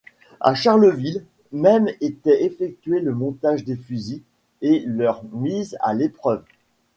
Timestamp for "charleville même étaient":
0.55-2.43